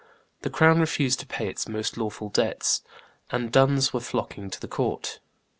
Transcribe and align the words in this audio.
The 0.41 0.49
crown 0.49 0.79
refused 0.79 1.19
to 1.19 1.27
pay 1.27 1.47
its 1.47 1.67
most 1.67 1.95
lawful 1.95 2.29
debts, 2.29 2.81
and 3.29 3.51
duns 3.51 3.93
were 3.93 3.99
flocking 3.99 4.49
to 4.49 4.59
the 4.59 4.67
court. 4.67 5.19